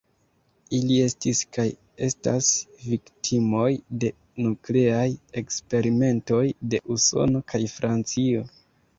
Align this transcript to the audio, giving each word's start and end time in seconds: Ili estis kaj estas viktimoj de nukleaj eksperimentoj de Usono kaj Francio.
Ili 0.75 0.95
estis 1.07 1.39
kaj 1.57 1.65
estas 2.05 2.47
viktimoj 2.93 3.67
de 4.03 4.09
nukleaj 4.45 5.05
eksperimentoj 5.41 6.41
de 6.75 6.81
Usono 6.95 7.43
kaj 7.53 7.61
Francio. 7.75 8.43